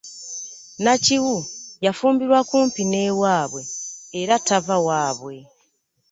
[0.83, 1.35] Nakiwu
[1.85, 3.61] yafumbirwa kumpi n'ewaabwe
[4.19, 5.35] era tava waabwe.